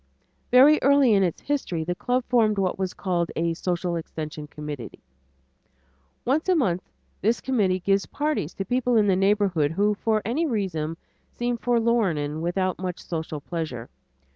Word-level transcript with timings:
Very 0.49 0.81
early 0.81 1.13
in 1.13 1.21
its 1.21 1.41
history 1.41 1.83
the 1.83 1.93
club 1.93 2.23
formed 2.27 2.57
what 2.57 2.79
was 2.79 2.91
called 2.95 3.29
"A 3.35 3.53
Social 3.53 3.95
Extension 3.95 4.47
Committee." 4.47 4.97
Once 6.25 6.49
a 6.49 6.55
month 6.55 6.81
this 7.21 7.39
committee 7.39 7.79
gives 7.81 8.07
parties 8.07 8.55
to 8.55 8.65
people 8.65 8.95
in 8.97 9.05
the 9.05 9.15
neighborhood 9.15 9.73
who 9.73 9.93
for 9.93 10.23
any 10.25 10.47
reason 10.47 10.97
seem 11.37 11.55
forlorn 11.55 12.17
and 12.17 12.41
without 12.41 12.79
much 12.79 12.97
social 12.97 13.41
pleasure. 13.41 13.91